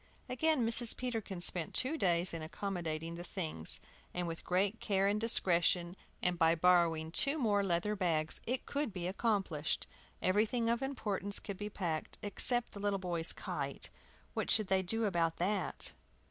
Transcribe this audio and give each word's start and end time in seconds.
Again 0.27 0.65
Mrs. 0.67 0.97
Peterkin 0.97 1.41
spent 1.41 1.75
two 1.75 1.95
days 1.95 2.33
in 2.33 2.41
accommodating 2.41 3.13
the 3.13 3.23
things. 3.23 3.79
With 4.15 4.43
great 4.43 4.79
care 4.79 5.05
and 5.05 5.21
discretion, 5.21 5.95
and 6.23 6.39
by 6.39 6.55
borrowing 6.55 7.11
two 7.11 7.37
more 7.37 7.63
leather 7.63 7.95
bags, 7.95 8.41
it 8.47 8.65
could 8.65 8.91
be 8.93 9.05
accomplished. 9.05 9.85
Everything 10.19 10.71
of 10.71 10.81
importance 10.81 11.37
could 11.37 11.57
be 11.57 11.69
packed, 11.69 12.17
except 12.23 12.71
the 12.71 12.79
little 12.79 12.97
boys' 12.97 13.31
kite. 13.31 13.91
What 14.33 14.49
should 14.49 14.69
they 14.69 14.81
do 14.81 15.05
about 15.05 15.37
that? 15.37 15.91